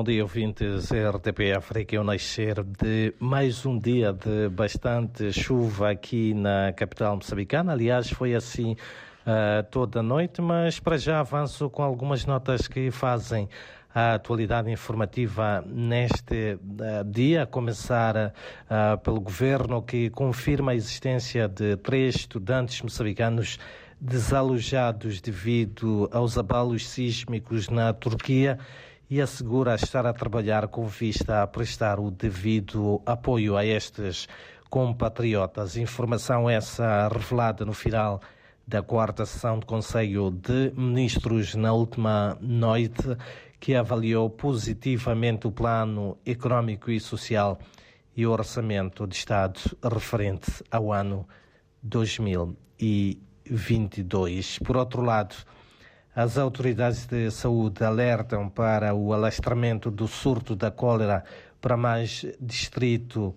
[0.00, 1.94] Bom dia, ouvintes RTP África.
[1.94, 7.72] Eu nascer de mais um dia de bastante chuva aqui na capital moçambicana.
[7.72, 12.90] Aliás, foi assim uh, toda a noite, mas para já avanço com algumas notas que
[12.90, 13.46] fazem
[13.94, 21.46] a atualidade informativa neste uh, dia, a começar uh, pelo governo que confirma a existência
[21.46, 23.58] de três estudantes moçambicanos
[24.00, 28.58] desalojados devido aos abalos sísmicos na Turquia
[29.10, 34.28] e assegura estar a trabalhar com vista a prestar o devido apoio a estes
[34.70, 35.76] compatriotas.
[35.76, 38.20] Informação essa revelada no final
[38.64, 43.02] da quarta sessão do Conselho de Ministros na última noite,
[43.58, 47.58] que avaliou positivamente o plano económico e social
[48.16, 51.26] e o orçamento de Estado referente ao ano
[51.82, 54.60] 2022.
[54.60, 55.34] Por outro lado,
[56.14, 61.24] as autoridades de saúde alertam para o alastramento do surto da cólera
[61.60, 63.34] para mais distrito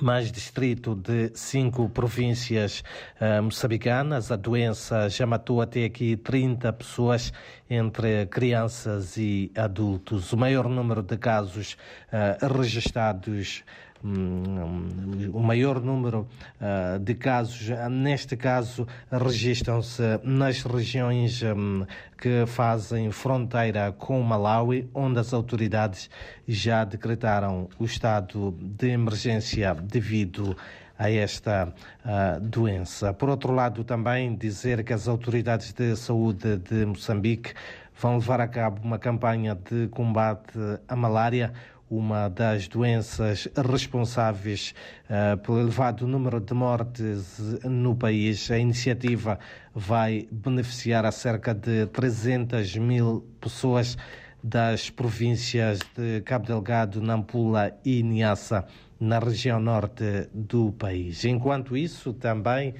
[0.00, 2.82] mais distrito de cinco províncias
[3.20, 4.32] uh, moçambicanas.
[4.32, 7.30] A doença já matou até aqui 30 pessoas,
[7.68, 10.32] entre crianças e adultos.
[10.32, 11.76] O maior número de casos
[12.10, 16.26] uh, registrados Hum, o maior número
[16.60, 21.86] uh, de casos, neste caso, registram-se nas regiões um,
[22.18, 26.10] que fazem fronteira com Malawi, onde as autoridades
[26.46, 30.56] já decretaram o estado de emergência devido
[30.98, 31.72] a esta
[32.04, 33.12] uh, doença.
[33.12, 37.54] Por outro lado, também dizer que as autoridades de saúde de Moçambique
[38.00, 40.58] vão levar a cabo uma campanha de combate
[40.88, 41.52] à malária
[41.94, 44.74] uma das doenças responsáveis
[45.10, 48.50] uh, pelo elevado número de mortes no país.
[48.50, 49.38] A iniciativa
[49.74, 53.98] vai beneficiar a cerca de 300 mil pessoas
[54.42, 58.66] das províncias de Cabo Delgado, Nampula e Niassa,
[58.98, 61.24] na região norte do país.
[61.24, 62.74] Enquanto isso, também,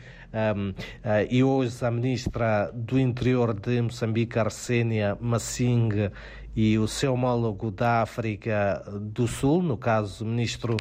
[0.56, 6.10] um, uh, eh, e hoje a ministra do Interior de Moçambique, Arsênia Massing,
[6.54, 10.76] e o seu homólogo da África do Sul, no caso, o ministro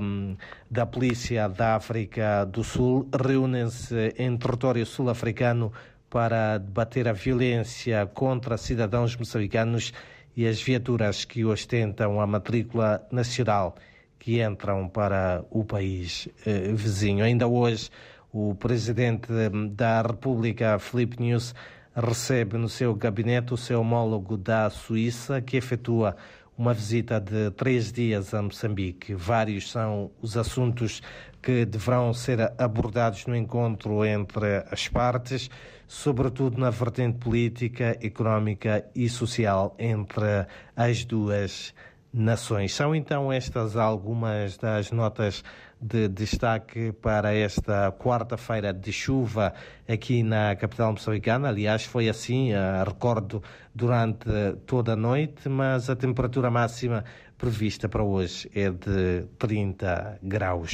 [0.00, 0.36] um,
[0.70, 5.72] da Polícia da África do Sul, reúnem-se em território sul-africano
[6.12, 9.94] para debater a violência contra cidadãos moçambicanos
[10.36, 13.74] e as viaturas que ostentam a matrícula nacional
[14.18, 17.24] que entram para o país eh, vizinho.
[17.24, 17.88] Ainda hoje,
[18.30, 19.28] o presidente
[19.70, 21.54] da República, Filipe News,
[21.96, 26.14] recebe no seu gabinete o seu homólogo da Suíça, que efetua
[26.62, 29.16] uma visita de três dias a Moçambique.
[29.16, 31.02] Vários são os assuntos
[31.42, 35.50] que deverão ser abordados no encontro entre as partes,
[35.88, 40.46] sobretudo na vertente política, económica e social entre
[40.76, 41.74] as duas
[42.12, 42.72] nações.
[42.72, 45.42] São então estas algumas das notas
[45.82, 49.52] de destaque para esta quarta-feira de chuva
[49.88, 51.48] aqui na capital moçambicana.
[51.48, 52.50] Aliás, foi assim,
[52.86, 53.42] recordo,
[53.74, 54.28] durante
[54.64, 57.04] toda a noite, mas a temperatura máxima
[57.36, 60.72] prevista para hoje é de 30 graus.